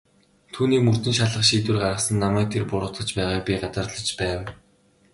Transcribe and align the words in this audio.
Түүнийг 0.53 0.81
мөрдөн 0.85 1.15
шалгах 1.17 1.45
шийдвэр 1.47 1.79
гаргасанд 1.83 2.21
намайг 2.23 2.47
тэр 2.51 2.63
буруутгаж 2.69 3.09
байгааг 3.15 3.41
би 3.45 3.53
гадарлаж 3.63 4.09
байв. 4.19 4.41